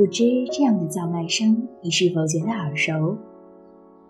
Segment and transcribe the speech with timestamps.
[0.00, 3.18] 不知这样的叫卖声你是否觉得耳熟？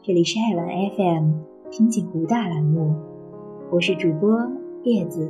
[0.04, 1.32] 这里是爱玩 FM
[1.68, 2.94] 听景湖大栏目，
[3.72, 4.48] 我是主播
[4.84, 5.28] 叶子。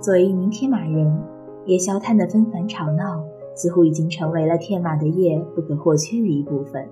[0.00, 1.22] 作为一名天马人，
[1.66, 3.22] 夜宵摊的纷繁吵闹
[3.54, 6.88] 似乎已经成为了天马的夜不可或缺的一部分。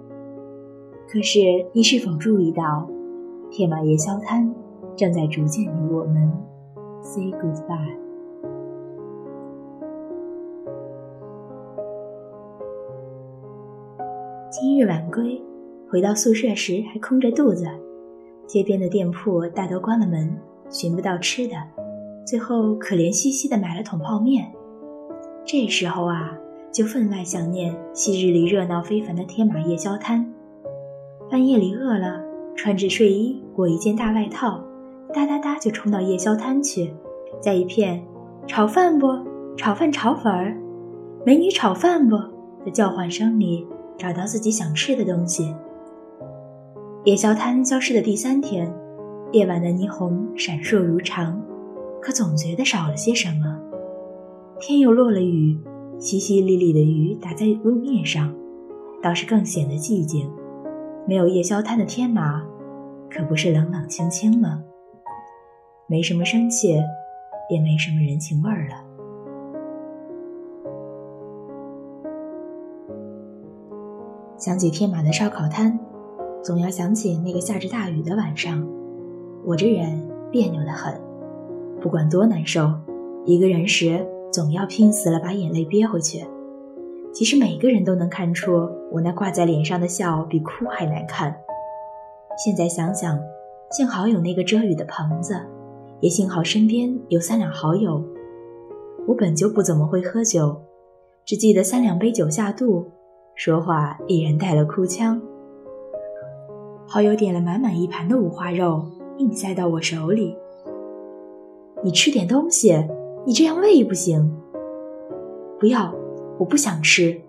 [1.09, 1.41] 可是，
[1.73, 2.87] 你是否注意到，
[3.51, 4.55] 天马夜宵摊
[4.95, 6.31] 正在逐渐与我们
[7.01, 8.06] say goodbye？
[14.49, 15.43] 今日晚归，
[15.91, 17.67] 回到宿舍时还空着肚子，
[18.47, 20.39] 街边的店铺大都关了门，
[20.71, 21.55] 寻不到吃的，
[22.25, 24.47] 最后可怜兮兮的买了桶泡面。
[25.45, 26.39] 这时候啊，
[26.73, 30.33] 就分外想念昔日里热闹非凡的天马夜宵摊。
[31.29, 32.23] 半夜里饿了，
[32.55, 34.63] 穿着睡衣裹一件大外套，
[35.13, 36.95] 哒哒哒就冲到夜宵摊去，
[37.41, 38.01] 在一片
[38.47, 39.09] “炒饭不？
[39.57, 40.57] 炒饭炒粉儿，
[41.25, 42.17] 美女炒饭不”
[42.65, 43.67] 的叫唤声里。
[43.99, 45.55] 找到自己想吃的东西。
[47.05, 48.73] 夜宵摊消失的第三天，
[49.33, 51.41] 夜晚的霓虹闪烁如常，
[52.01, 53.59] 可总觉得少了些什么。
[54.59, 55.59] 天又落了雨，
[55.99, 58.35] 淅淅沥沥的雨打在路面上，
[59.03, 60.31] 倒是更显得寂静。
[61.07, 62.43] 没有夜宵摊的天马，
[63.11, 64.63] 可不是冷冷清清了？
[65.87, 66.77] 没什么生气，
[67.49, 68.86] 也没什么人情味儿了。
[74.47, 75.77] 想起天马的烧烤摊，
[76.41, 78.65] 总要想起那个下着大雨的晚上。
[79.45, 80.95] 我这人别扭的很，
[81.81, 82.73] 不管多难受，
[83.25, 86.25] 一个人时总要拼死了把眼泪憋回去。
[87.13, 91.37] 其实每个人都能看出我那挂在脸上的笑比哭还难看。
[92.39, 93.19] 现在想想，
[93.73, 95.41] 幸好有那个遮雨的棚子，
[95.99, 98.01] 也幸好身边有三两好友。
[99.09, 100.63] 我本就不怎么会喝酒，
[101.25, 102.93] 只记得三两杯酒下肚。
[103.37, 105.21] 说话依然带了哭腔。
[106.87, 108.83] 好友点了满满一盘的五花肉，
[109.19, 110.35] 硬塞到我手里。
[111.85, 112.75] 你吃点东西，
[113.27, 114.35] 你这样胃不行。
[115.61, 115.95] 不要，
[116.39, 117.21] 我不想吃。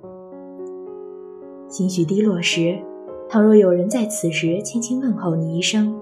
[1.67, 2.79] 情绪低落时，
[3.27, 5.99] 倘若有人在此时轻轻问候你一声，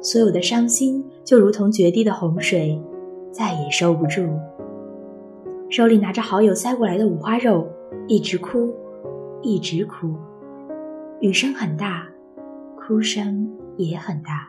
[0.00, 2.80] 所有的伤心就如同决堤的洪水，
[3.30, 4.26] 再也收不住。
[5.68, 7.68] 手里拿着好友塞过来的五花肉，
[8.08, 8.74] 一直哭。
[9.42, 10.16] 一直哭，
[11.20, 12.08] 雨声很大，
[12.76, 14.48] 哭声也很大。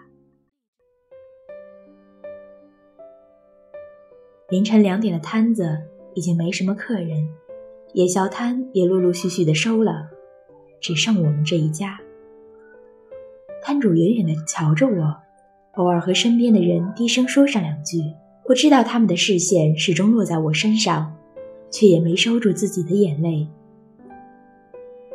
[4.50, 5.80] 凌晨两点的摊子
[6.14, 7.28] 已经没什么客人，
[7.94, 10.08] 夜宵摊也陆陆续续的收了，
[10.80, 12.00] 只剩我们这一家。
[13.64, 15.16] 摊主远远的瞧着我，
[15.74, 17.98] 偶尔和身边的人低声说上两句。
[18.46, 21.16] 我知道他们的视线始终落在我身上，
[21.72, 23.48] 却也没收住自己的眼泪。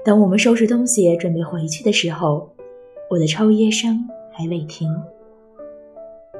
[0.08, 2.48] 等我们收拾东西准备回去的时候，
[3.10, 4.90] 我的抽噎声还未停。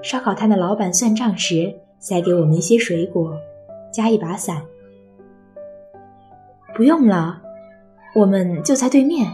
[0.01, 3.39] 烧烤摊的老板算账时，塞给我们一些水果，
[3.93, 4.63] 加一把伞。
[6.75, 7.43] 不用了，
[8.15, 9.31] 我们就在对面。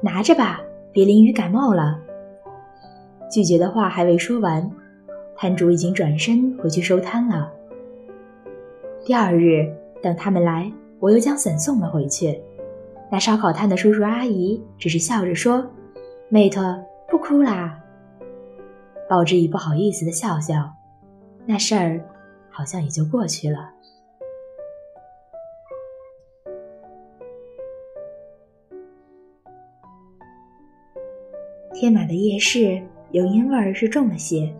[0.00, 2.00] 拿着吧，别淋雨感冒了。
[3.30, 4.70] 拒绝的话还未说完，
[5.36, 7.52] 摊主已经转身回去收摊了。
[9.04, 9.70] 第二日，
[10.00, 10.72] 等他们来。
[11.00, 12.38] 我又将伞送了回去，
[13.10, 15.66] 那烧烤摊的叔叔阿姨只是笑着说
[16.28, 16.60] ：“妹头，
[17.08, 17.82] 不哭啦。”
[19.08, 20.70] 报之以不好意思的笑笑，
[21.46, 22.00] 那事儿
[22.50, 23.70] 好像也就过去了。
[31.72, 32.78] 天马的夜市
[33.12, 34.52] 油烟味儿是重了些，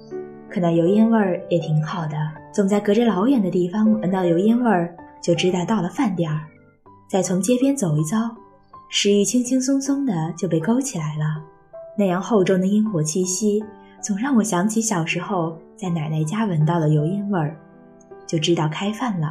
[0.49, 2.17] 可那油烟味儿也挺好的，
[2.51, 4.97] 总在隔着老远的地方闻到油烟味儿。
[5.23, 6.47] 就知道到了饭点儿，
[7.09, 8.35] 再从街边走一遭，
[8.89, 11.43] 食欲轻轻松松的就被勾起来了。
[11.97, 13.63] 那样厚重的烟火气息，
[14.01, 17.57] 总让我想起小时候在奶奶家闻到的油烟味儿，
[18.27, 19.29] 就知道开饭了，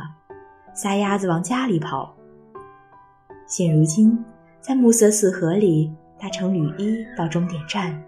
[0.73, 2.15] 撒丫子往家里跑。
[3.47, 4.23] 现如今，
[4.61, 7.99] 在暮色四合里搭乘雨衣到终点站，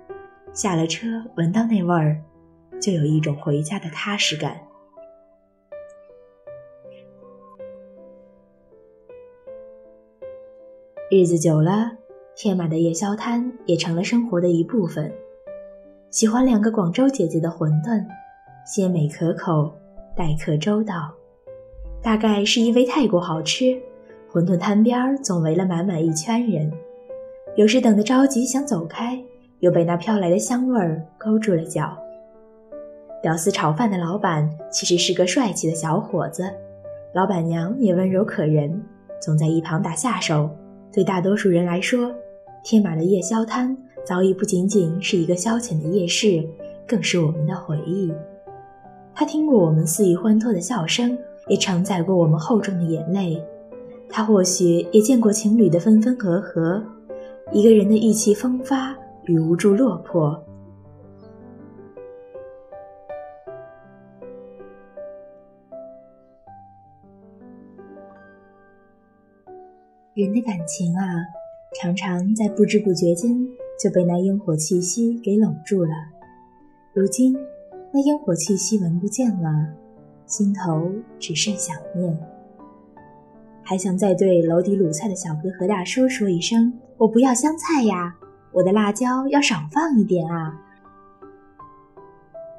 [0.54, 2.22] 下了车闻到那味儿，
[2.80, 4.56] 就有一种回家的踏实感。
[11.14, 11.92] 日子久了，
[12.38, 15.12] 天马的夜宵摊也成了生活的一部分。
[16.10, 18.02] 喜欢两个广州姐姐的馄饨，
[18.66, 19.70] 鲜美可口，
[20.16, 21.12] 待客周到。
[22.02, 23.78] 大概是因为太过好吃，
[24.32, 26.72] 馄饨摊边总围了满满一圈人。
[27.58, 29.22] 有时等得着急想走开，
[29.60, 31.94] 又被那飘来的香味儿勾住了脚。
[33.22, 36.50] 屌丝炒饭的老板其实是个帅气的小伙子，
[37.14, 38.82] 老板娘也温柔可人，
[39.22, 40.50] 总在一旁打下手。
[40.94, 42.14] 对大多数人来说，
[42.64, 46.44] 天马的夜宵摊早已不仅仅是一个消遣的夜市，
[46.88, 48.12] 更是我们的回忆。
[49.14, 51.18] 他听过我们肆意欢脱的笑声，
[51.48, 53.42] 也承载过我们厚重的眼泪。
[54.10, 56.84] 他或许也见过情侣的分分合合，
[57.54, 58.94] 一个人的意气风发
[59.26, 60.38] 与无助落魄。
[70.14, 71.24] 人的感情啊，
[71.80, 73.32] 常常在不知不觉间
[73.82, 75.92] 就被那烟火气息给拢住了。
[76.94, 77.34] 如今，
[77.94, 79.70] 那烟火气息闻不见了，
[80.26, 82.20] 心头只剩想念。
[83.64, 88.14] 还想再对楼底卤菜的小哥和大叔说一声：“我不要香菜呀，
[88.52, 90.60] 我的辣椒要少放一点啊。”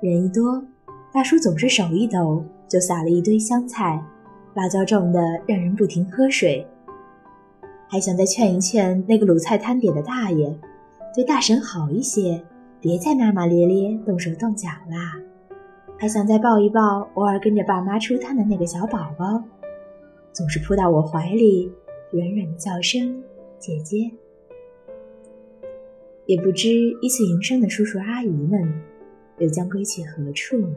[0.01, 0.65] 人一多，
[1.13, 4.03] 大叔总是手一抖就撒了一堆香菜，
[4.55, 6.67] 辣椒重的让人不停喝水。
[7.93, 10.51] 还想再劝一劝那个卤菜摊点的大爷，
[11.15, 12.43] 对大婶好一些，
[12.81, 15.21] 别再骂骂咧咧、动手动脚啦。
[15.99, 19.45] 还想再抱一抱偶尔跟着爸妈出摊的那个小宝宝，
[20.33, 21.71] 总是扑到我怀里，
[22.13, 23.23] 软软的叫声
[23.61, 24.11] “姐姐”。
[26.25, 26.71] 也不知
[27.03, 28.73] 依次营生的叔叔阿姨们，
[29.37, 30.77] 又将归去何处呢？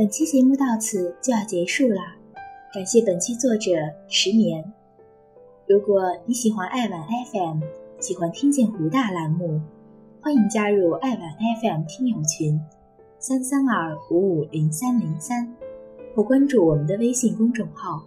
[0.00, 2.00] 本期节目到此就要结束了，
[2.72, 3.70] 感谢本期作者
[4.08, 4.64] 十年。
[5.68, 7.60] 如果你喜欢爱晚 FM，
[8.00, 9.60] 喜欢听见湖大栏目，
[10.22, 11.20] 欢迎加入爱晚
[11.60, 12.58] FM 听友群
[13.18, 15.54] 三三二五五零三零三，
[16.14, 18.02] 或关注我们的微信公众号。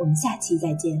[0.00, 1.00] 我们下期再见。